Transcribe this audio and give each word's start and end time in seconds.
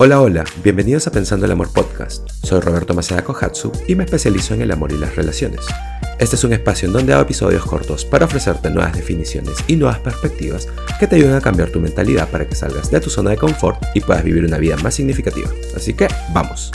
Hola, 0.00 0.20
hola, 0.20 0.44
bienvenidos 0.62 1.08
a 1.08 1.10
Pensando 1.10 1.44
el 1.44 1.50
Amor 1.50 1.72
Podcast. 1.72 2.30
Soy 2.44 2.60
Roberto 2.60 2.94
Maceda 2.94 3.24
Kohatsu 3.24 3.72
y 3.88 3.96
me 3.96 4.04
especializo 4.04 4.54
en 4.54 4.62
el 4.62 4.70
amor 4.70 4.92
y 4.92 4.96
las 4.96 5.16
relaciones. 5.16 5.66
Este 6.20 6.36
es 6.36 6.44
un 6.44 6.52
espacio 6.52 6.86
en 6.86 6.92
donde 6.92 7.12
hago 7.12 7.22
episodios 7.22 7.66
cortos 7.66 8.04
para 8.04 8.26
ofrecerte 8.26 8.70
nuevas 8.70 8.94
definiciones 8.94 9.56
y 9.66 9.74
nuevas 9.74 9.98
perspectivas 9.98 10.68
que 11.00 11.08
te 11.08 11.16
ayuden 11.16 11.34
a 11.34 11.40
cambiar 11.40 11.70
tu 11.70 11.80
mentalidad 11.80 12.30
para 12.30 12.48
que 12.48 12.54
salgas 12.54 12.92
de 12.92 13.00
tu 13.00 13.10
zona 13.10 13.30
de 13.30 13.38
confort 13.38 13.82
y 13.92 14.00
puedas 14.00 14.22
vivir 14.22 14.44
una 14.44 14.58
vida 14.58 14.76
más 14.76 14.94
significativa. 14.94 15.50
Así 15.74 15.94
que, 15.94 16.06
vamos. 16.32 16.70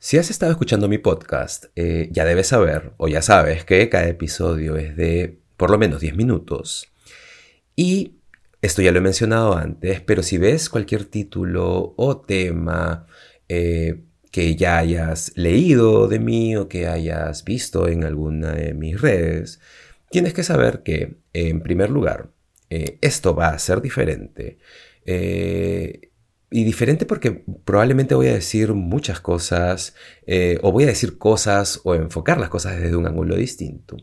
Si 0.00 0.18
has 0.18 0.28
estado 0.28 0.50
escuchando 0.50 0.88
mi 0.88 0.98
podcast, 0.98 1.66
eh, 1.76 2.08
ya 2.10 2.24
debes 2.24 2.48
saber 2.48 2.94
o 2.96 3.06
ya 3.06 3.22
sabes 3.22 3.64
que 3.64 3.88
cada 3.88 4.08
episodio 4.08 4.76
es 4.76 4.96
de 4.96 5.38
por 5.56 5.70
lo 5.70 5.78
menos 5.78 6.00
10 6.00 6.16
minutos. 6.16 6.88
Y 7.76 8.15
esto 8.66 8.82
ya 8.82 8.92
lo 8.92 8.98
he 8.98 9.02
mencionado 9.02 9.56
antes, 9.56 10.00
pero 10.00 10.22
si 10.22 10.38
ves 10.38 10.68
cualquier 10.68 11.04
título 11.04 11.94
o 11.96 12.20
tema 12.20 13.06
eh, 13.48 14.04
que 14.30 14.56
ya 14.56 14.78
hayas 14.78 15.32
leído 15.36 16.08
de 16.08 16.18
mí 16.18 16.56
o 16.56 16.68
que 16.68 16.86
hayas 16.86 17.44
visto 17.44 17.88
en 17.88 18.04
alguna 18.04 18.52
de 18.52 18.74
mis 18.74 19.00
redes, 19.00 19.60
tienes 20.10 20.34
que 20.34 20.42
saber 20.42 20.82
que, 20.82 21.18
en 21.32 21.62
primer 21.62 21.90
lugar, 21.90 22.30
eh, 22.68 22.98
esto 23.00 23.34
va 23.34 23.48
a 23.48 23.58
ser 23.58 23.80
diferente. 23.80 24.58
Eh, 25.04 26.10
y 26.50 26.64
diferente 26.64 27.06
porque 27.06 27.44
probablemente 27.64 28.14
voy 28.14 28.28
a 28.28 28.34
decir 28.34 28.72
muchas 28.74 29.20
cosas, 29.20 29.94
o 30.62 30.72
voy 30.72 30.84
a 30.84 30.88
decir 30.88 31.18
cosas 31.18 31.80
o 31.84 31.94
enfocar 31.94 32.38
las 32.38 32.50
cosas 32.50 32.80
desde 32.80 32.96
un 32.96 33.06
ángulo 33.06 33.36
distinto. 33.36 33.96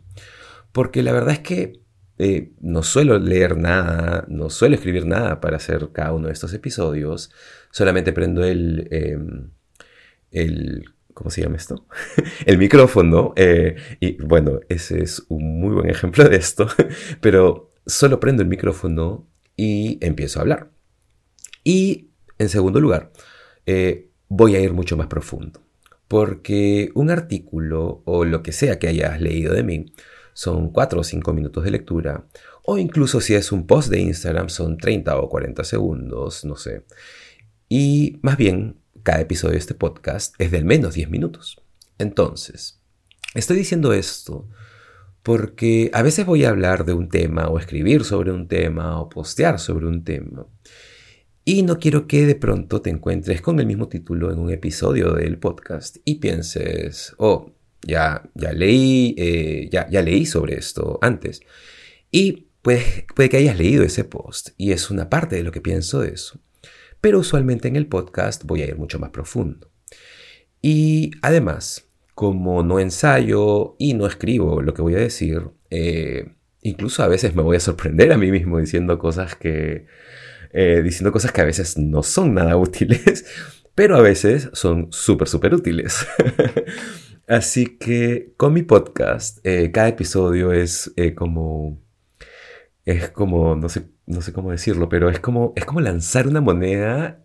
Porque 0.72 1.04
la 1.04 1.14
verdad 1.14 1.34
es 1.34 1.40
que 1.40 1.83
eh, 2.24 2.54
no 2.62 2.84
suelo 2.84 3.20
leer 3.20 3.58
nada, 3.58 4.24
no 4.30 4.50
suelo 4.50 4.76
escribir 4.76 5.06
nada 5.06 5.42
para 5.42 5.58
hacer 5.58 5.90
cada 5.92 6.14
uno 6.14 6.28
de 6.28 6.34
estos 6.34 6.54
episodios. 6.54 7.32
Solamente 7.70 8.14
prendo 8.14 8.46
el, 8.46 8.88
em, 8.92 9.52
el 10.32 10.86
¿cómo 11.14 11.30
se 11.30 11.42
llama 11.42 11.58
esto? 11.58 11.86
el 12.46 12.58
micrófono. 12.58 13.34
Eh, 13.36 13.76
y 14.00 14.14
bueno, 14.24 14.62
ese 14.70 15.04
es 15.04 15.26
un 15.28 15.60
muy 15.60 15.74
buen 15.74 15.90
ejemplo 15.90 16.24
de 16.30 16.38
esto. 16.38 16.70
Pero 17.20 17.72
solo 17.86 18.22
prendo 18.22 18.42
el 18.42 18.48
micrófono 18.48 19.28
y 19.58 19.98
empiezo 20.00 20.40
a 20.40 20.44
hablar. 20.44 20.72
Y 21.66 22.12
en 22.38 22.48
segundo 22.48 22.80
lugar, 22.80 23.12
eh, 23.66 24.12
voy 24.30 24.56
a 24.56 24.62
ir 24.62 24.72
mucho 24.72 24.96
más 24.96 25.08
profundo. 25.08 25.60
Porque 26.08 26.90
un 26.94 27.10
artículo 27.10 28.02
o 28.06 28.24
lo 28.24 28.44
que 28.44 28.54
sea 28.54 28.80
que 28.80 28.88
hayas 28.88 29.20
leído 29.20 29.54
de 29.54 29.64
mí 29.64 29.94
son 30.34 30.72
4 30.72 31.00
o 31.00 31.04
5 31.04 31.34
minutos 31.34 31.64
de 31.64 31.72
lectura, 31.72 32.28
o 32.64 32.78
incluso 32.78 33.22
si 33.22 33.34
es 33.34 33.52
un 33.52 33.68
post 33.68 33.90
de 33.90 34.00
Instagram 34.00 34.50
son 34.50 34.78
30 34.78 35.18
o 35.18 35.30
40 35.30 35.64
segundos, 35.64 36.46
no 36.46 36.56
sé. 36.56 36.84
Y 37.70 38.20
más 38.22 38.38
bien, 38.38 38.78
cada 39.04 39.22
episodio 39.22 39.54
de 39.54 39.60
este 39.60 39.74
podcast 39.74 40.36
es 40.40 40.52
del 40.52 40.66
menos 40.66 40.94
10 40.94 41.10
minutos. 41.10 41.62
Entonces, 41.98 42.82
estoy 43.36 43.58
diciendo 43.58 43.94
esto 43.94 44.48
porque 45.24 45.90
a 45.94 46.02
veces 46.02 46.26
voy 46.26 46.44
a 46.44 46.50
hablar 46.50 46.86
de 46.86 46.94
un 46.94 47.10
tema 47.10 47.48
o 47.48 47.58
escribir 47.58 48.04
sobre 48.04 48.32
un 48.32 48.48
tema 48.48 49.00
o 49.00 49.10
postear 49.10 49.58
sobre 49.60 49.88
un 49.88 50.04
tema. 50.04 50.46
Y 51.46 51.64
no 51.64 51.80
quiero 51.80 52.08
que 52.08 52.26
de 52.26 52.36
pronto 52.36 52.82
te 52.82 52.90
encuentres 52.90 53.42
con 53.42 53.60
el 53.60 53.66
mismo 53.66 53.88
título 53.88 54.32
en 54.32 54.40
un 54.40 54.52
episodio 54.52 55.14
del 55.14 55.40
podcast 55.40 55.98
y 56.06 56.16
pienses, 56.16 57.14
oh, 57.18 57.53
ya, 57.84 58.24
ya 58.34 58.54
leí, 58.54 59.16
eh, 59.18 59.70
ya, 59.72 59.90
ya 59.90 60.02
leí 60.02 60.26
sobre 60.26 60.56
esto 60.56 61.00
antes. 61.02 61.42
Y 62.12 62.48
puede, 62.62 63.06
puede 63.16 63.30
que 63.30 63.38
hayas 63.38 63.58
leído 63.58 63.84
ese 63.84 64.04
post 64.04 64.50
y 64.58 64.72
es 64.72 64.90
una 64.90 65.10
parte 65.10 65.36
de 65.36 65.44
lo 65.44 65.52
que 65.52 65.62
pienso 65.62 66.02
de 66.02 66.10
eso. 66.10 66.40
Pero 67.02 67.20
usualmente 67.20 67.68
en 67.68 67.76
el 67.76 67.88
podcast 67.88 68.44
voy 68.46 68.62
a 68.62 68.66
ir 68.68 68.78
mucho 68.78 69.00
más 69.00 69.10
profundo. 69.10 69.70
Y 70.62 71.12
además, 71.22 71.90
como 72.16 72.64
no 72.64 72.80
ensayo 72.80 73.76
y 73.78 73.94
no 73.94 74.08
escribo 74.08 74.62
lo 74.62 74.74
que 74.74 74.82
voy 74.82 74.96
a 74.96 75.00
decir, 75.00 75.50
eh, 75.70 76.36
incluso 76.62 77.04
a 77.04 77.08
veces 77.08 77.36
me 77.36 77.42
voy 77.42 77.58
a 77.58 77.60
sorprender 77.60 78.12
a 78.14 78.18
mí 78.18 78.32
mismo 78.32 78.60
diciendo 78.60 78.98
cosas 78.98 79.36
que, 79.36 79.86
eh, 80.54 80.82
diciendo 80.84 81.12
cosas 81.12 81.32
que 81.32 81.42
a 81.42 81.46
veces 81.46 81.78
no 81.78 82.04
son 82.04 82.34
nada 82.34 82.56
útiles, 82.56 83.26
pero 83.76 83.98
a 83.98 84.02
veces 84.02 84.50
son 84.54 84.88
súper, 84.92 85.28
súper 85.28 85.54
útiles. 85.54 86.08
Así 87.28 87.78
que 87.78 88.34
con 88.38 88.54
mi 88.54 88.64
podcast, 88.64 89.40
eh, 89.46 89.72
cada 89.72 89.88
episodio 89.90 90.52
es 90.52 90.92
eh, 90.98 91.16
como. 91.16 91.82
Es 92.86 93.10
como. 93.12 93.56
No 93.56 93.70
sé, 93.70 93.88
no 94.06 94.22
sé 94.22 94.34
cómo 94.34 94.52
decirlo, 94.52 94.90
pero 94.90 95.10
es 95.10 95.20
como, 95.20 95.54
es 95.56 95.66
como 95.66 95.82
lanzar 95.82 96.28
una 96.28 96.42
moneda 96.42 97.24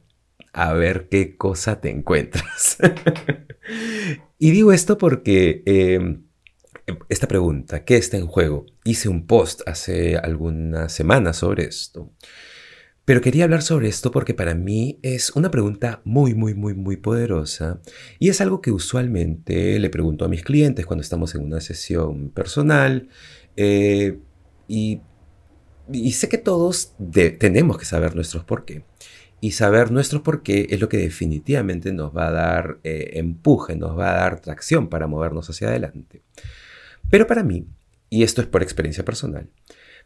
a 0.53 0.73
ver 0.73 1.09
qué 1.09 1.37
cosa 1.37 1.81
te 1.81 1.91
encuentras. 1.91 2.79
y 4.39 4.51
digo 4.51 4.73
esto 4.73 4.99
porque 4.99 5.63
em, 5.67 6.25
esta 7.09 7.29
pregunta, 7.29 7.85
¿qué 7.85 7.97
está 7.97 8.17
en 8.17 8.27
juego? 8.27 8.67
Hice 8.85 9.09
un 9.09 9.27
post 9.27 9.63
hace 9.67 10.17
algunas 10.17 10.93
semanas 10.93 11.39
sobre 11.39 11.65
esto. 11.65 12.13
Pero 13.09 13.23
quería 13.23 13.45
hablar 13.45 13.63
sobre 13.63 13.89
esto 13.89 14.11
porque 14.11 14.35
para 14.35 14.55
mí 14.55 14.99
es 15.01 15.31
una 15.31 15.51
pregunta 15.51 16.03
muy, 16.05 16.35
muy, 16.35 16.53
muy, 16.53 16.75
muy 16.75 16.99
poderosa 16.99 17.81
y 18.19 18.29
es 18.29 18.43
algo 18.43 18.61
que 18.61 18.71
usualmente 18.71 19.79
le 19.79 19.89
pregunto 19.89 20.27
a 20.27 20.29
mis 20.29 20.43
clientes 20.43 20.85
cuando 20.85 21.01
estamos 21.01 21.35
en 21.35 21.41
una 21.41 21.63
sesión 21.63 22.29
personal 22.29 23.09
eh, 23.57 24.19
y, 24.69 25.01
sé 26.13 26.29
que 26.29 26.37
todos 26.37 26.93
tenemos 27.39 27.79
que 27.79 27.87
saber 27.87 28.15
nuestros 28.15 28.45
por 28.45 28.67
qué. 28.67 28.85
Y 29.41 29.53
saber 29.53 29.91
nuestros 29.91 30.21
por 30.21 30.43
qué 30.43 30.67
es 30.69 30.79
lo 30.79 30.91
que 30.91 30.99
definitivamente 30.99 31.95
nos 31.95 32.15
va 32.15 32.29
a 32.29 32.33
dar 32.33 32.79
eh, 32.85 33.13
empuje, 33.15 33.75
nos 33.75 33.99
va 33.99 34.11
a 34.11 34.19
dar 34.19 34.41
tracción 34.43 34.91
para 34.91 35.07
movernos 35.07 35.49
hacia 35.49 35.69
adelante. 35.69 36.21
Pero 37.09 37.27
para 37.27 37.43
mí, 37.43 37.69
y 38.11 38.23
esto 38.23 38.43
es 38.43 38.47
por 38.47 38.63
experiencia 38.63 39.03
personal, 39.03 39.49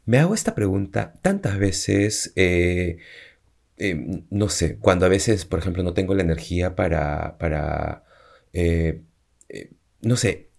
me 0.05 0.19
hago 0.19 0.35
esta 0.35 0.55
pregunta 0.55 1.15
tantas 1.23 1.59
veces, 1.59 2.33
eh, 2.37 2.99
em, 3.79 4.25
no 4.31 4.49
sé, 4.49 4.79
cuando 4.79 5.07
a 5.07 5.09
veces, 5.09 5.45
por 5.45 5.59
ejemplo, 5.59 5.83
no 5.83 5.95
tengo 5.95 6.15
la 6.15 6.23
energía 6.23 6.75
para, 6.77 7.39
para 7.39 8.05
eh, 8.53 9.03
eh, 9.49 9.71
no 10.03 10.17
sé, 10.17 10.51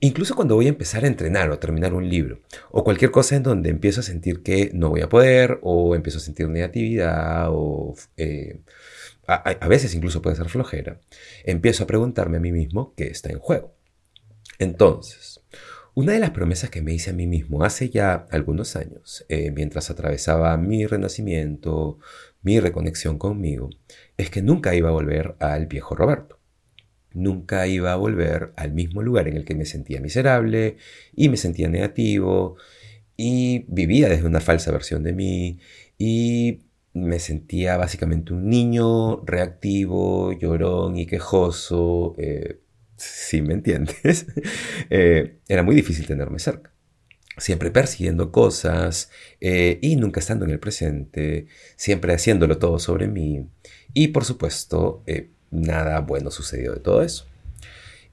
incluso 0.00 0.36
cuando 0.36 0.54
voy 0.54 0.66
a 0.66 0.70
empezar 0.70 1.04
a 1.04 1.08
entrenar 1.08 1.50
o 1.50 1.54
a 1.54 1.60
terminar 1.60 1.94
un 1.94 2.08
libro, 2.08 2.40
o 2.70 2.84
cualquier 2.84 3.10
cosa 3.10 3.36
en 3.36 3.42
donde 3.42 3.70
empiezo 3.70 4.00
a 4.00 4.04
sentir 4.04 4.42
que 4.42 4.70
no 4.74 4.90
voy 4.90 5.00
a 5.02 5.08
poder, 5.08 5.58
o 5.62 5.94
empiezo 5.94 6.18
a 6.18 6.20
sentir 6.20 6.48
negatividad, 6.48 7.48
o 7.50 7.94
a 9.26 9.68
veces 9.68 9.94
incluso 9.94 10.20
puede 10.22 10.36
ser 10.36 10.48
flojera, 10.48 11.00
empiezo 11.44 11.84
a 11.84 11.86
preguntarme 11.86 12.38
a 12.38 12.40
mí 12.40 12.52
mismo 12.52 12.94
qué 12.96 13.06
está 13.08 13.30
en 13.30 13.38
juego. 13.38 13.74
Entonces, 14.58 15.40
una 15.94 16.12
de 16.12 16.20
las 16.20 16.30
promesas 16.30 16.70
que 16.70 16.82
me 16.82 16.94
hice 16.94 17.10
a 17.10 17.12
mí 17.12 17.26
mismo 17.26 17.64
hace 17.64 17.90
ya 17.90 18.26
algunos 18.30 18.76
años, 18.76 19.26
eh, 19.28 19.50
mientras 19.50 19.90
atravesaba 19.90 20.56
mi 20.56 20.86
renacimiento, 20.86 21.98
mi 22.42 22.60
reconexión 22.60 23.18
conmigo, 23.18 23.68
es 24.16 24.30
que 24.30 24.42
nunca 24.42 24.74
iba 24.74 24.88
a 24.88 24.92
volver 24.92 25.36
al 25.38 25.66
viejo 25.66 25.94
Roberto. 25.94 26.38
Nunca 27.12 27.66
iba 27.66 27.92
a 27.92 27.96
volver 27.96 28.52
al 28.56 28.72
mismo 28.72 29.02
lugar 29.02 29.28
en 29.28 29.36
el 29.36 29.44
que 29.44 29.54
me 29.54 29.66
sentía 29.66 30.00
miserable 30.00 30.78
y 31.14 31.28
me 31.28 31.36
sentía 31.36 31.68
negativo 31.68 32.56
y 33.16 33.66
vivía 33.68 34.08
desde 34.08 34.26
una 34.26 34.40
falsa 34.40 34.72
versión 34.72 35.02
de 35.02 35.12
mí 35.12 35.58
y 35.98 36.62
me 36.94 37.18
sentía 37.18 37.76
básicamente 37.76 38.32
un 38.32 38.48
niño 38.48 39.22
reactivo, 39.24 40.32
llorón 40.32 40.96
y 40.96 41.06
quejoso, 41.06 42.14
eh, 42.18 42.60
si 43.02 43.42
me 43.42 43.54
entiendes, 43.54 44.26
eh, 44.90 45.38
era 45.48 45.62
muy 45.62 45.74
difícil 45.74 46.06
tenerme 46.06 46.38
cerca. 46.38 46.72
Siempre 47.38 47.70
persiguiendo 47.70 48.30
cosas 48.30 49.10
eh, 49.40 49.78
y 49.80 49.96
nunca 49.96 50.20
estando 50.20 50.44
en 50.44 50.50
el 50.50 50.60
presente, 50.60 51.46
siempre 51.76 52.12
haciéndolo 52.12 52.58
todo 52.58 52.78
sobre 52.78 53.08
mí. 53.08 53.48
Y 53.94 54.08
por 54.08 54.24
supuesto, 54.24 55.02
eh, 55.06 55.30
nada 55.50 56.00
bueno 56.00 56.30
sucedió 56.30 56.74
de 56.74 56.80
todo 56.80 57.02
eso. 57.02 57.26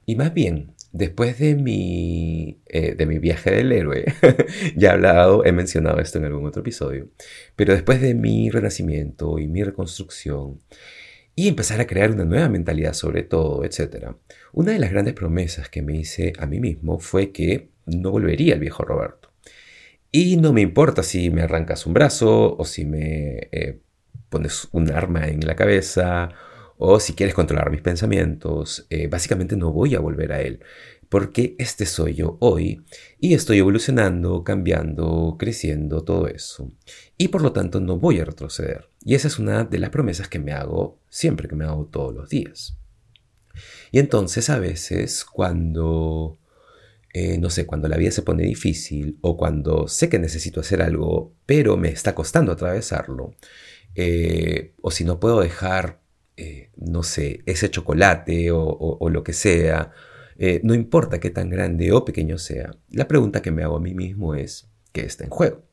Y 0.06 0.16
más 0.16 0.32
bien, 0.32 0.72
después 0.92 1.38
de 1.38 1.54
mi, 1.54 2.60
de 2.66 3.06
mi 3.06 3.18
viaje 3.18 3.50
del 3.50 3.70
héroe, 3.72 4.06
ya 4.76 4.88
he 4.88 4.92
hablado, 4.92 5.44
he 5.44 5.52
mencionado 5.52 6.00
esto 6.00 6.18
en 6.18 6.24
algún 6.24 6.46
otro 6.46 6.62
episodio, 6.62 7.10
pero 7.54 7.74
después 7.74 8.00
de 8.00 8.14
mi 8.14 8.50
renacimiento 8.50 9.38
y 9.38 9.46
mi 9.46 9.62
reconstrucción, 9.62 10.60
y 11.34 11.48
empezar 11.48 11.80
a 11.80 11.86
crear 11.86 12.10
una 12.10 12.24
nueva 12.24 12.48
mentalidad 12.48 12.92
sobre 12.92 13.22
todo, 13.22 13.64
etc. 13.64 14.14
Una 14.52 14.72
de 14.72 14.78
las 14.78 14.90
grandes 14.90 15.14
promesas 15.14 15.68
que 15.68 15.82
me 15.82 15.96
hice 15.96 16.32
a 16.38 16.46
mí 16.46 16.60
mismo 16.60 16.98
fue 16.98 17.32
que 17.32 17.70
no 17.86 18.10
volvería 18.10 18.54
al 18.54 18.60
viejo 18.60 18.84
Roberto. 18.84 19.32
Y 20.12 20.36
no 20.36 20.52
me 20.52 20.60
importa 20.60 21.02
si 21.02 21.30
me 21.30 21.42
arrancas 21.42 21.86
un 21.86 21.94
brazo 21.94 22.56
o 22.56 22.64
si 22.64 22.84
me 22.84 23.48
eh, 23.52 23.80
pones 24.28 24.68
un 24.72 24.90
arma 24.90 25.28
en 25.28 25.46
la 25.46 25.54
cabeza 25.54 26.30
o 26.78 26.98
si 26.98 27.12
quieres 27.12 27.34
controlar 27.34 27.70
mis 27.70 27.82
pensamientos, 27.82 28.86
eh, 28.90 29.06
básicamente 29.06 29.56
no 29.56 29.72
voy 29.72 29.94
a 29.94 30.00
volver 30.00 30.32
a 30.32 30.40
él. 30.40 30.60
Porque 31.10 31.56
este 31.58 31.84
soy 31.84 32.14
yo 32.14 32.38
hoy 32.40 32.82
y 33.18 33.34
estoy 33.34 33.58
evolucionando, 33.58 34.44
cambiando, 34.44 35.36
creciendo, 35.38 36.04
todo 36.04 36.28
eso. 36.28 36.72
Y 37.18 37.28
por 37.28 37.42
lo 37.42 37.52
tanto 37.52 37.80
no 37.80 37.98
voy 37.98 38.20
a 38.20 38.24
retroceder. 38.24 38.88
Y 39.04 39.16
esa 39.16 39.28
es 39.28 39.38
una 39.38 39.64
de 39.64 39.78
las 39.78 39.90
promesas 39.90 40.28
que 40.28 40.38
me 40.38 40.52
hago 40.52 41.00
siempre, 41.10 41.48
que 41.48 41.56
me 41.56 41.64
hago 41.64 41.86
todos 41.86 42.14
los 42.14 42.30
días. 42.30 42.78
Y 43.90 43.98
entonces 43.98 44.50
a 44.50 44.60
veces 44.60 45.24
cuando, 45.24 46.38
eh, 47.12 47.38
no 47.38 47.50
sé, 47.50 47.66
cuando 47.66 47.88
la 47.88 47.96
vida 47.96 48.12
se 48.12 48.22
pone 48.22 48.44
difícil 48.44 49.18
o 49.20 49.36
cuando 49.36 49.88
sé 49.88 50.08
que 50.08 50.20
necesito 50.20 50.60
hacer 50.60 50.80
algo, 50.80 51.34
pero 51.44 51.76
me 51.76 51.88
está 51.88 52.14
costando 52.14 52.52
atravesarlo, 52.52 53.34
eh, 53.96 54.74
o 54.80 54.92
si 54.92 55.04
no 55.04 55.18
puedo 55.18 55.40
dejar, 55.40 56.00
eh, 56.36 56.70
no 56.76 57.02
sé, 57.02 57.42
ese 57.46 57.68
chocolate 57.68 58.50
o, 58.52 59.08
lo 59.10 59.24
que 59.24 59.32
sea, 59.32 59.92
no 60.62 60.74
importa 60.74 61.20
qué 61.20 61.30
tan 61.30 61.50
grande 61.50 61.92
o 61.92 62.04
pequeño 62.04 62.38
sea, 62.38 62.74
la 62.88 63.06
pregunta 63.06 63.42
que 63.42 63.50
me 63.50 63.62
hago 63.62 63.76
a 63.76 63.80
mí 63.80 63.94
mismo 63.94 64.34
es, 64.34 64.70
¿qué 64.92 65.02
está 65.02 65.24
en 65.24 65.30
juego? 65.30 65.64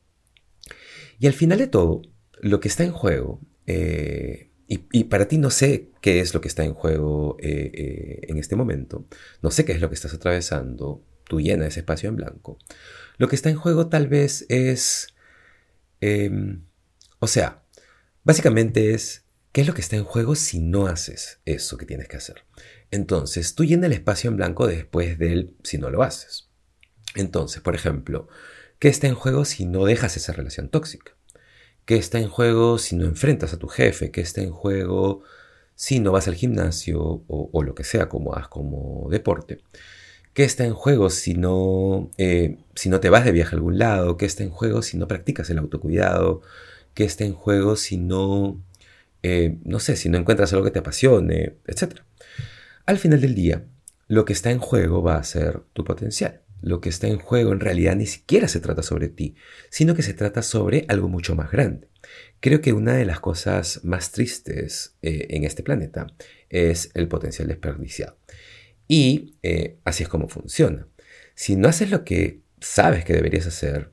Y 1.18 1.26
al 1.26 1.32
final 1.32 1.58
de 1.58 1.68
todo, 1.68 2.02
lo 2.40 2.60
que 2.60 2.68
está 2.68 2.84
en 2.84 2.92
juego 2.92 3.40
y, 4.68 5.04
para 5.04 5.26
ti 5.26 5.38
no 5.38 5.50
sé 5.50 5.90
qué 6.02 6.20
es 6.20 6.34
lo 6.34 6.42
que 6.42 6.48
está 6.48 6.62
en 6.62 6.74
juego 6.74 7.38
eh, 7.40 7.70
eh, 7.72 8.20
en 8.28 8.36
este 8.36 8.54
momento, 8.54 9.06
no 9.40 9.50
sé 9.50 9.64
qué 9.64 9.72
es 9.72 9.80
lo 9.80 9.88
que 9.88 9.94
estás 9.94 10.12
atravesando, 10.12 11.02
tú 11.24 11.40
llena 11.40 11.66
ese 11.66 11.80
espacio 11.80 12.10
en 12.10 12.16
blanco. 12.16 12.58
Lo 13.16 13.28
que 13.28 13.36
está 13.36 13.48
en 13.48 13.56
juego 13.56 13.88
tal 13.88 14.08
vez 14.08 14.44
es, 14.50 15.08
em, 16.02 16.66
o 17.18 17.26
sea, 17.26 17.62
básicamente 18.24 18.92
es, 18.92 19.24
¿qué 19.52 19.62
es 19.62 19.66
lo 19.66 19.72
que 19.72 19.80
está 19.80 19.96
en 19.96 20.04
juego 20.04 20.34
si 20.34 20.60
no 20.60 20.86
haces 20.86 21.40
eso 21.46 21.78
que 21.78 21.86
tienes 21.86 22.06
que 22.06 22.18
hacer? 22.18 22.44
Entonces, 22.90 23.54
tú 23.54 23.64
llena 23.64 23.86
el 23.86 23.92
espacio 23.92 24.30
en 24.30 24.36
blanco 24.36 24.66
después 24.66 25.18
del 25.18 25.54
si 25.62 25.78
no 25.78 25.90
lo 25.90 26.02
haces. 26.02 26.48
Entonces, 27.14 27.62
por 27.62 27.74
ejemplo, 27.74 28.28
¿qué 28.78 28.88
está 28.88 29.06
en 29.06 29.14
juego 29.14 29.44
si 29.44 29.66
no 29.66 29.84
dejas 29.84 30.16
esa 30.16 30.32
relación 30.32 30.68
tóxica? 30.68 31.12
¿Qué 31.84 31.96
está 31.96 32.18
en 32.18 32.28
juego 32.28 32.78
si 32.78 32.96
no 32.96 33.06
enfrentas 33.06 33.54
a 33.54 33.58
tu 33.58 33.68
jefe? 33.68 34.10
¿Qué 34.10 34.20
está 34.20 34.42
en 34.42 34.50
juego 34.50 35.22
si 35.74 36.00
no 36.00 36.12
vas 36.12 36.28
al 36.28 36.34
gimnasio 36.34 37.24
o, 37.26 37.62
lo 37.62 37.74
que 37.74 37.84
sea 37.84 38.08
como 38.08 38.34
haz 38.34 38.48
como 38.48 39.08
deporte? 39.10 39.62
¿Qué 40.34 40.44
está 40.44 40.64
en 40.64 40.74
juego 40.74 41.10
si 41.10 41.34
no, 41.34 42.10
eh, 42.18 42.58
si 42.74 42.88
no 42.90 43.00
te 43.00 43.10
vas 43.10 43.24
de 43.24 43.32
viaje 43.32 43.54
a 43.54 43.58
algún 43.58 43.78
lado? 43.78 44.16
¿Qué 44.16 44.26
está 44.26 44.42
en 44.44 44.50
juego 44.50 44.82
si 44.82 44.98
no 44.98 45.08
practicas 45.08 45.50
el 45.50 45.58
autocuidado? 45.58 46.42
¿Qué 46.94 47.04
está 47.04 47.24
en 47.24 47.32
juego 47.32 47.76
si 47.76 47.96
no, 47.96 48.62
eh, 49.22 49.56
no 49.64 49.80
sé, 49.80 49.96
si 49.96 50.08
no 50.08 50.18
encuentras 50.18 50.52
algo 50.52 50.64
que 50.64 50.70
te 50.70 50.80
apasione, 50.80 51.56
etcétera? 51.66 52.04
Al 52.88 52.96
final 52.96 53.20
del 53.20 53.34
día, 53.34 53.66
lo 54.06 54.24
que 54.24 54.32
está 54.32 54.50
en 54.50 54.60
juego 54.60 55.02
va 55.02 55.18
a 55.18 55.22
ser 55.22 55.60
tu 55.74 55.84
potencial 55.84 56.40
lo 56.60 56.80
que 56.80 56.88
está 56.88 57.06
en 57.06 57.18
juego 57.18 57.52
en 57.52 57.60
realidad 57.60 57.96
ni 57.96 58.06
siquiera 58.06 58.48
se 58.48 58.60
trata 58.60 58.82
sobre 58.82 59.08
ti, 59.08 59.34
sino 59.70 59.94
que 59.94 60.02
se 60.02 60.14
trata 60.14 60.42
sobre 60.42 60.84
algo 60.88 61.08
mucho 61.08 61.34
más 61.34 61.50
grande. 61.50 61.88
Creo 62.40 62.60
que 62.60 62.72
una 62.72 62.94
de 62.94 63.04
las 63.04 63.20
cosas 63.20 63.84
más 63.84 64.12
tristes 64.12 64.96
eh, 65.02 65.26
en 65.30 65.44
este 65.44 65.62
planeta 65.62 66.06
es 66.48 66.90
el 66.94 67.08
potencial 67.08 67.48
desperdiciado. 67.48 68.16
Y 68.86 69.36
eh, 69.42 69.78
así 69.84 70.04
es 70.04 70.08
como 70.08 70.28
funciona. 70.28 70.88
Si 71.34 71.56
no 71.56 71.68
haces 71.68 71.90
lo 71.90 72.04
que 72.04 72.40
sabes 72.60 73.04
que 73.04 73.12
deberías 73.12 73.46
hacer, 73.46 73.92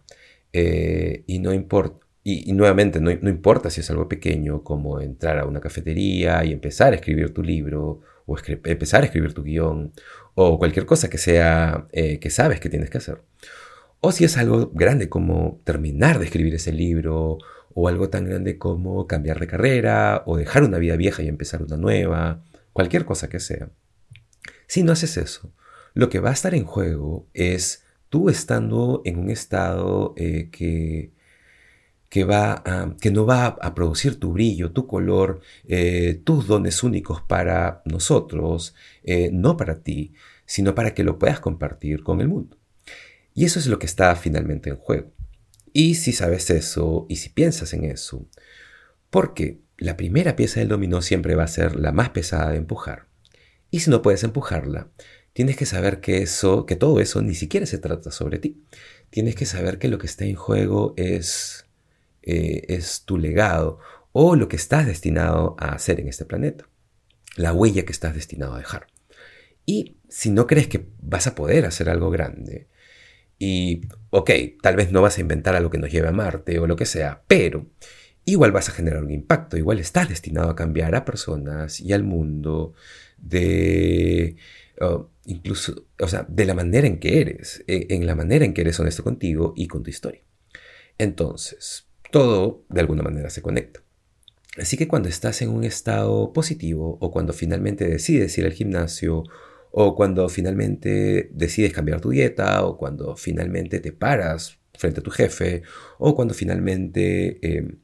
eh, 0.54 1.24
y 1.28 1.40
no 1.40 1.54
importa, 1.54 2.06
y, 2.28 2.54
nuevamente, 2.54 3.00
no, 3.00 3.12
importa 3.12 3.70
si 3.70 3.82
es 3.82 3.90
algo 3.92 4.10
pequeño 4.10 4.64
como 4.64 5.00
entrar 5.00 5.38
a 5.38 5.46
una 5.46 5.62
cafetería 5.62 6.44
y 6.44 6.54
empezar 6.54 6.94
a 6.94 6.96
escribir 6.96 7.32
tu 7.36 7.44
libro, 7.44 8.02
o 8.26 8.38
empezar 8.66 9.04
a 9.04 9.06
escribir 9.06 9.34
tu 9.34 9.44
guion, 9.44 9.94
o 10.34 10.58
cualquier 10.58 10.86
cosa 10.86 11.10
que 11.10 11.18
sea 11.18 11.88
eh, 11.92 12.20
que 12.20 12.30
sabes 12.30 12.60
que 12.60 12.70
tienes 12.70 12.90
que 12.90 12.98
hacer. 12.98 13.22
O 14.02 14.12
si 14.12 14.26
es 14.26 14.38
algo 14.38 14.72
grande 14.74 15.10
como 15.10 15.62
terminar 15.64 16.20
de 16.20 16.26
escribir 16.26 16.54
ese 16.56 16.72
libro, 16.72 17.38
o 17.74 17.88
algo 17.88 18.10
tan 18.10 18.26
grande 18.26 18.58
como 18.58 19.08
cambiar 19.08 19.40
de 19.40 19.48
carrera, 19.48 20.24
o 20.26 20.38
dejar 20.38 20.64
una 20.64 20.78
vida 20.78 20.96
vieja 20.96 21.24
y 21.24 21.28
empezar 21.28 21.62
una 21.64 21.78
nueva, 21.78 22.44
cualquier 22.74 23.06
cosa 23.06 23.30
que 23.30 23.40
sea. 23.40 23.70
Si 24.68 24.84
no 24.84 24.92
haces 24.92 25.18
eso, 25.18 25.54
lo 25.94 26.10
que 26.10 26.20
va 26.20 26.30
a 26.30 26.34
estar 26.34 26.54
en 26.56 26.66
juego 26.66 27.28
es 27.34 27.84
tú 28.10 28.30
estando 28.30 29.02
en 29.06 29.20
un 29.20 29.30
estado 29.30 30.14
eh, 30.18 30.50
que 30.52 31.15
que, 32.16 32.24
va 32.24 32.64
que 33.02 33.12
no 33.12 33.26
va 33.26 33.48
a 33.48 33.76
producir 33.76 34.18
tu 34.18 34.32
brillo, 34.32 34.72
tu 34.72 34.88
color, 34.88 35.42
eh, 35.68 36.22
tus 36.24 36.48
dones 36.48 36.82
únicos 36.82 37.22
para 37.22 37.82
nosotros, 37.84 38.74
eh, 39.04 39.32
no 39.34 39.58
para 39.58 39.84
ti, 39.84 40.14
sino 40.46 40.74
para 40.74 40.94
que 40.94 41.04
lo 41.04 41.20
puedas 41.20 41.42
compartir 41.42 42.04
con 42.04 42.22
el 42.22 42.30
mundo. 42.30 42.58
Y 43.34 43.44
eso 43.44 43.60
es 43.60 43.68
lo 43.68 43.80
que 43.80 43.86
está 43.86 44.16
finalmente 44.16 44.70
en 44.70 44.78
juego. 44.78 45.12
Y 45.74 45.96
si 45.96 46.14
sabes 46.14 46.50
eso 46.52 47.06
y 47.10 47.18
si 47.18 47.28
piensas 47.28 47.74
en 47.74 47.84
eso, 47.84 48.26
porque 49.10 49.60
la 49.78 49.98
primera 49.98 50.38
pieza 50.38 50.62
del 50.62 50.70
dominó 50.70 51.02
siempre 51.02 51.36
va 51.36 51.44
a 51.44 51.48
ser 51.48 51.76
la 51.76 51.92
más 51.92 52.12
pesada 52.12 52.52
de 52.52 52.60
empujar. 52.60 53.08
Y 53.72 53.82
si 53.82 53.90
no 53.90 54.02
puedes 54.02 54.24
empujarla, 54.24 54.88
tienes 55.34 55.58
que 55.58 55.66
saber 55.66 56.00
que 56.00 56.22
eso, 56.22 56.66
que 56.66 56.78
todo 56.78 57.02
eso 57.02 57.22
ni 57.22 57.36
siquiera 57.36 57.66
se 57.66 57.78
trata 57.78 58.10
sobre 58.10 58.40
ti. 58.40 58.64
Tienes 59.10 59.36
que 59.36 59.46
saber 59.46 59.80
que 59.80 59.90
lo 59.90 59.98
que 59.98 60.08
está 60.08 60.24
en 60.24 60.36
juego 60.36 60.94
es 60.96 61.66
eh, 62.26 62.66
es 62.70 63.04
tu 63.06 63.18
legado 63.18 63.80
o 64.12 64.36
lo 64.36 64.48
que 64.48 64.56
estás 64.56 64.86
destinado 64.86 65.56
a 65.60 65.74
hacer 65.74 66.00
en 66.00 66.08
este 66.08 66.26
planeta, 66.26 66.68
la 67.36 67.54
huella 67.54 67.86
que 67.86 67.92
estás 67.92 68.16
destinado 68.16 68.56
a 68.56 68.60
dejar. 68.60 68.88
Y 69.66 69.98
si 70.10 70.30
no 70.30 70.48
crees 70.48 70.68
que 70.68 70.88
vas 71.02 71.28
a 71.28 71.36
poder 71.36 71.66
hacer 71.66 71.90
algo 71.90 72.10
grande, 72.10 72.68
y 73.38 73.82
ok, 74.12 74.32
tal 74.62 74.76
vez 74.76 74.92
no 74.92 75.02
vas 75.02 75.18
a 75.18 75.22
inventar 75.22 75.56
algo 75.56 75.70
que 75.70 75.78
nos 75.78 75.92
lleve 75.92 76.08
a 76.08 76.14
Marte 76.14 76.60
o 76.60 76.68
lo 76.68 76.76
que 76.76 76.86
sea, 76.86 77.24
pero 77.28 77.66
igual 78.24 78.52
vas 78.52 78.70
a 78.70 78.72
generar 78.72 79.04
un 79.04 79.12
impacto, 79.12 79.58
igual 79.58 79.80
estás 79.80 80.10
destinado 80.10 80.50
a 80.50 80.56
cambiar 80.56 80.96
a 80.96 81.06
personas 81.06 81.80
y 81.80 81.94
al 81.94 82.04
mundo 82.04 82.74
de... 83.18 84.38
incluso, 85.26 85.88
o 86.00 86.08
sea, 86.08 86.26
de 86.28 86.46
la 86.46 86.54
manera 86.54 86.88
en 86.88 87.00
que 87.00 87.22
eres, 87.22 87.64
e, 87.68 87.88
en 87.90 88.06
la 88.06 88.16
manera 88.16 88.46
en 88.46 88.54
que 88.54 88.62
eres 88.62 88.80
honesto 88.80 89.04
contigo 89.04 89.54
y 89.56 89.68
con 89.68 89.84
tu 89.84 89.90
historia. 89.90 90.22
Entonces, 90.98 91.88
todo 92.16 92.64
de 92.70 92.80
alguna 92.80 93.04
manera 93.04 93.30
se 93.30 93.42
conecta. 93.42 93.82
Así 94.58 94.78
que 94.78 94.88
cuando 94.88 95.10
estás 95.10 95.42
en 95.42 95.50
un 95.50 95.66
estado 95.66 96.32
positivo 96.32 96.98
o 97.02 97.12
cuando 97.12 97.34
finalmente 97.34 97.86
decides 97.90 98.38
ir 98.38 98.46
al 98.46 98.54
gimnasio 98.54 99.24
o 99.72 99.98
cuando 99.98 100.30
finalmente 100.30 101.30
decides 101.34 101.74
cambiar 101.74 102.00
tu 102.00 102.12
dieta 102.12 102.64
o 102.64 102.78
cuando 102.78 103.18
finalmente 103.18 103.82
te 103.82 103.92
paras 103.92 104.60
frente 104.76 105.02
a 105.02 105.04
tu 105.04 105.12
jefe 105.12 105.64
o 105.98 106.16
cuando 106.16 106.34
finalmente 106.34 107.38
em, 107.42 107.80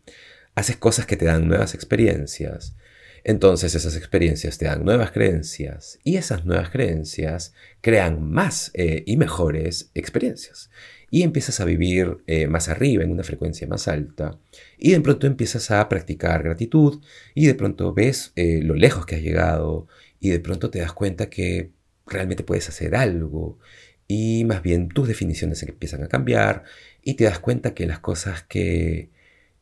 haces 0.55 0.77
cosas 0.77 1.05
que 1.05 1.17
te 1.17 1.25
dan 1.25 1.49
nuevas 1.49 1.75
experiencias, 1.75 2.77
entonces 3.23 3.75
esas 3.75 3.95
experiencias 3.95 4.57
te 4.57 4.65
dan 4.65 4.83
nuevas 4.83 5.11
creencias 5.11 5.99
y 6.03 6.17
esas 6.17 6.45
nuevas 6.45 6.69
creencias 6.69 7.53
crean 7.81 8.31
más 8.31 8.71
eh, 8.73 9.03
y 9.05 9.17
mejores 9.17 9.91
experiencias. 9.93 10.69
Y 11.09 11.23
empiezas 11.23 11.59
a 11.59 11.65
vivir 11.65 12.19
eh, 12.25 12.47
más 12.47 12.69
arriba, 12.69 13.03
en 13.03 13.11
una 13.11 13.23
frecuencia 13.23 13.67
más 13.67 13.87
alta, 13.89 14.39
y 14.77 14.91
de 14.91 15.01
pronto 15.01 15.27
empiezas 15.27 15.69
a 15.69 15.87
practicar 15.89 16.41
gratitud, 16.41 17.01
y 17.35 17.47
de 17.47 17.53
pronto 17.53 17.93
ves 17.93 18.31
eh, 18.37 18.61
lo 18.63 18.75
lejos 18.75 19.05
que 19.05 19.15
has 19.15 19.21
llegado, 19.21 19.87
y 20.21 20.29
de 20.29 20.39
pronto 20.39 20.69
te 20.69 20.79
das 20.79 20.93
cuenta 20.93 21.29
que 21.29 21.71
realmente 22.07 22.43
puedes 22.43 22.69
hacer 22.69 22.95
algo, 22.95 23.59
y 24.07 24.45
más 24.45 24.63
bien 24.63 24.87
tus 24.87 25.07
definiciones 25.07 25.61
empiezan 25.63 26.01
a 26.03 26.07
cambiar, 26.07 26.63
y 27.01 27.15
te 27.15 27.25
das 27.25 27.39
cuenta 27.39 27.73
que 27.73 27.87
las 27.87 27.99
cosas 27.99 28.43
que, 28.43 29.09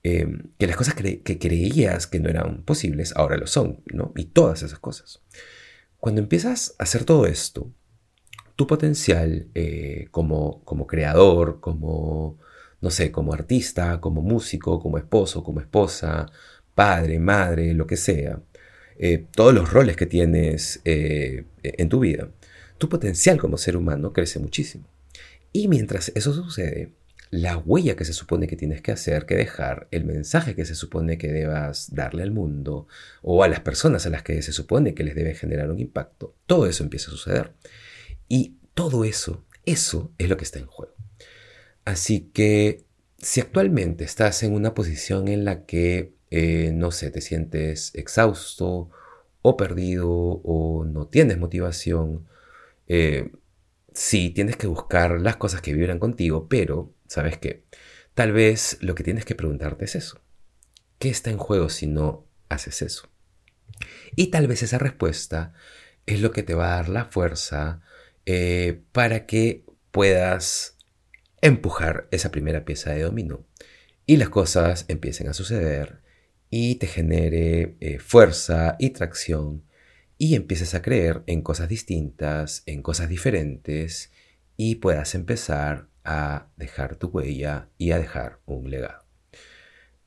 em, 0.03 0.51
que 0.57 0.67
las 0.67 0.77
cosas 0.77 0.93
que 0.95 1.39
creías 1.39 2.07
que 2.07 2.19
no 2.19 2.29
eran 2.29 2.63
posibles, 2.63 3.13
ahora 3.15 3.37
lo 3.37 3.47
son, 3.47 3.83
¿no? 3.93 4.13
Y 4.15 4.25
todas 4.25 4.63
esas 4.63 4.79
cosas. 4.79 5.21
Cuando 5.99 6.21
empiezas 6.21 6.75
a 6.79 6.83
hacer 6.83 7.03
todo 7.03 7.25
esto, 7.27 7.71
tu 8.59 8.67
potencial 8.67 9.47
eh, 9.55 10.07
como, 10.11 10.63
como 10.65 10.85
creador, 10.85 11.61
como, 11.61 12.37
no 12.81 12.89
sé, 12.89 13.09
como 13.09 13.33
artista, 13.33 14.01
como 14.01 14.21
músico, 14.21 14.81
como 14.81 14.97
esposo, 14.97 15.45
como 15.45 15.61
esposa, 15.61 16.29
padre, 16.75 17.19
madre, 17.19 17.73
lo 17.73 17.87
que 17.87 17.95
sea, 17.95 18.41
eh, 18.97 19.27
todos 19.33 19.53
los 19.53 19.71
roles 19.71 19.95
que 19.95 20.05
tienes 20.05 20.81
eh, 20.83 21.45
en 21.63 21.87
tu 21.87 21.99
vida, 21.99 22.31
tu 22.77 22.89
potencial 22.89 23.37
como 23.37 23.57
ser 23.57 23.77
humano 23.77 24.11
crece 24.11 24.39
muchísimo. 24.39 24.85
Y 25.53 25.69
mientras 25.69 26.11
eso 26.15 26.33
sucede, 26.33 26.91
la 27.31 27.57
huella 27.57 27.95
que 27.95 28.05
se 28.05 28.13
supone 28.13 28.47
que 28.47 28.55
tienes 28.55 28.81
que 28.81 28.91
hacer, 28.91 29.25
que 29.25 29.35
dejar, 29.35 29.87
el 29.91 30.03
mensaje 30.05 30.55
que 30.55 30.65
se 30.65 30.75
supone 30.75 31.17
que 31.17 31.31
debas 31.31 31.93
darle 31.93 32.23
al 32.23 32.31
mundo 32.31 32.87
o 33.21 33.43
a 33.43 33.47
las 33.47 33.59
personas 33.59 34.05
a 34.05 34.09
las 34.09 34.23
que 34.23 34.41
se 34.41 34.51
supone 34.51 34.95
que 34.95 35.03
les 35.03 35.15
debe 35.15 35.35
generar 35.35 35.69
un 35.69 35.79
impacto, 35.79 36.35
todo 36.47 36.65
eso 36.65 36.83
empieza 36.83 37.09
a 37.09 37.11
suceder. 37.11 37.53
Y 38.27 38.55
todo 38.73 39.03
eso, 39.03 39.45
eso 39.65 40.11
es 40.17 40.29
lo 40.29 40.37
que 40.37 40.43
está 40.43 40.59
en 40.59 40.65
juego. 40.65 40.95
Así 41.85 42.31
que 42.33 42.85
si 43.19 43.41
actualmente 43.41 44.03
estás 44.03 44.43
en 44.43 44.53
una 44.53 44.73
posición 44.73 45.27
en 45.27 45.45
la 45.45 45.65
que, 45.65 46.13
eh, 46.31 46.71
no 46.73 46.91
sé, 46.91 47.11
te 47.11 47.21
sientes 47.21 47.91
exhausto 47.93 48.89
o 49.41 49.57
perdido 49.57 50.09
o 50.09 50.85
no 50.85 51.07
tienes 51.07 51.37
motivación, 51.37 52.27
eh, 52.87 53.31
sí, 53.93 54.29
tienes 54.29 54.57
que 54.57 54.67
buscar 54.67 55.19
las 55.19 55.37
cosas 55.37 55.61
que 55.61 55.73
vibran 55.73 55.99
contigo, 55.99 56.47
pero, 56.47 56.93
¿sabes 57.07 57.37
qué? 57.37 57.65
Tal 58.13 58.31
vez 58.31 58.77
lo 58.81 58.95
que 58.95 59.03
tienes 59.03 59.25
que 59.25 59.35
preguntarte 59.35 59.85
es 59.85 59.95
eso. 59.95 60.21
¿Qué 60.97 61.09
está 61.09 61.29
en 61.29 61.37
juego 61.37 61.69
si 61.69 61.87
no 61.87 62.27
haces 62.49 62.81
eso? 62.81 63.09
Y 64.15 64.27
tal 64.27 64.47
vez 64.47 64.63
esa 64.63 64.77
respuesta 64.77 65.53
es 66.05 66.21
lo 66.21 66.31
que 66.31 66.43
te 66.43 66.55
va 66.55 66.73
a 66.73 66.75
dar 66.77 66.89
la 66.89 67.05
fuerza 67.05 67.81
eh, 68.25 68.81
para 68.91 69.25
que 69.25 69.65
puedas 69.91 70.77
empujar 71.41 72.07
esa 72.11 72.31
primera 72.31 72.65
pieza 72.65 72.91
de 72.91 73.03
dominó 73.03 73.45
y 74.05 74.17
las 74.17 74.29
cosas 74.29 74.85
empiecen 74.87 75.29
a 75.29 75.33
suceder 75.33 76.01
y 76.49 76.75
te 76.75 76.87
genere 76.87 77.77
eh, 77.79 77.99
fuerza 77.99 78.75
y 78.79 78.89
tracción 78.89 79.63
y 80.19 80.35
empieces 80.35 80.75
a 80.75 80.81
creer 80.81 81.23
en 81.27 81.41
cosas 81.41 81.69
distintas, 81.69 82.61
en 82.65 82.83
cosas 82.83 83.07
diferentes 83.07 84.11
y 84.57 84.75
puedas 84.75 85.15
empezar 85.15 85.87
a 86.03 86.49
dejar 86.57 86.97
tu 86.97 87.07
huella 87.07 87.69
y 87.77 87.91
a 87.91 87.97
dejar 87.97 88.41
un 88.45 88.69
legado. 88.69 89.05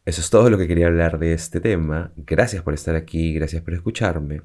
Eso 0.04 0.20
es 0.20 0.28
todo 0.28 0.50
lo 0.50 0.58
que 0.58 0.68
quería 0.68 0.88
hablar 0.88 1.18
de 1.18 1.32
este 1.32 1.60
tema. 1.60 2.12
Gracias 2.16 2.62
por 2.62 2.74
estar 2.74 2.94
aquí, 2.94 3.32
gracias 3.32 3.62
por 3.62 3.72
escucharme. 3.72 4.42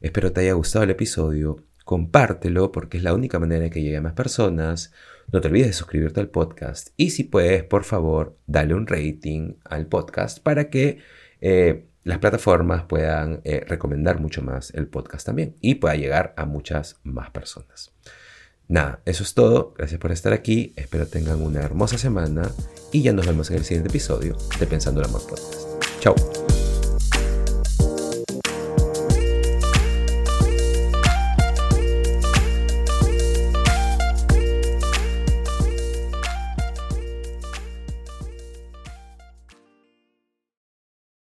Espero 0.00 0.32
te 0.32 0.40
haya 0.40 0.54
gustado 0.54 0.84
el 0.84 0.90
episodio. 0.90 1.62
Compártelo 1.84 2.72
porque 2.72 2.96
es 2.96 3.02
la 3.02 3.12
única 3.12 3.38
manera 3.38 3.68
que 3.68 3.82
llegue 3.82 3.98
a 3.98 4.02
más 4.02 4.14
personas. 4.14 4.94
No 5.30 5.42
te 5.42 5.48
olvides 5.48 5.66
de 5.66 5.72
suscribirte 5.74 6.20
al 6.20 6.30
podcast 6.30 6.88
y 6.96 7.10
si 7.10 7.24
puedes, 7.24 7.64
por 7.64 7.84
favor, 7.84 8.38
dale 8.46 8.74
un 8.74 8.86
rating 8.86 9.56
al 9.64 9.88
podcast 9.88 10.38
para 10.38 10.70
que 10.70 11.00
eh, 11.42 11.84
las 12.04 12.18
plataformas 12.18 12.84
puedan 12.84 13.40
eh, 13.44 13.64
recomendar 13.66 14.20
mucho 14.20 14.42
más 14.42 14.72
el 14.74 14.86
podcast 14.88 15.26
también 15.26 15.56
y 15.60 15.76
pueda 15.76 15.94
llegar 15.94 16.34
a 16.36 16.46
muchas 16.46 16.98
más 17.04 17.30
personas. 17.30 17.92
Nada, 18.68 19.00
eso 19.04 19.22
es 19.22 19.34
todo. 19.34 19.74
Gracias 19.76 20.00
por 20.00 20.12
estar 20.12 20.32
aquí. 20.32 20.72
Espero 20.76 21.06
tengan 21.06 21.42
una 21.42 21.60
hermosa 21.60 21.98
semana 21.98 22.50
y 22.90 23.02
ya 23.02 23.12
nos 23.12 23.26
vemos 23.26 23.50
en 23.50 23.58
el 23.58 23.64
siguiente 23.64 23.90
episodio 23.90 24.36
de 24.58 24.66
Pensando 24.66 25.00
el 25.00 25.08
Amor 25.08 25.26
Podcast. 25.26 25.66
Chao. 26.00 26.41